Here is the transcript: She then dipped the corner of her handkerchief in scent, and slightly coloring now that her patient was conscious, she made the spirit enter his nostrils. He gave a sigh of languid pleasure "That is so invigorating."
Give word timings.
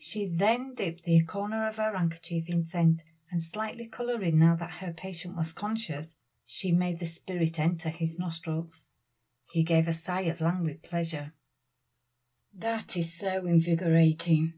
She 0.00 0.26
then 0.28 0.74
dipped 0.74 1.04
the 1.04 1.22
corner 1.22 1.68
of 1.68 1.76
her 1.76 1.96
handkerchief 1.96 2.48
in 2.48 2.64
scent, 2.64 3.02
and 3.30 3.40
slightly 3.40 3.86
coloring 3.86 4.36
now 4.36 4.56
that 4.56 4.78
her 4.82 4.92
patient 4.92 5.36
was 5.36 5.52
conscious, 5.52 6.12
she 6.44 6.72
made 6.72 6.98
the 6.98 7.06
spirit 7.06 7.60
enter 7.60 7.88
his 7.90 8.18
nostrils. 8.18 8.88
He 9.52 9.62
gave 9.62 9.86
a 9.86 9.92
sigh 9.92 10.22
of 10.22 10.40
languid 10.40 10.82
pleasure 10.82 11.34
"That 12.52 12.96
is 12.96 13.14
so 13.14 13.46
invigorating." 13.46 14.54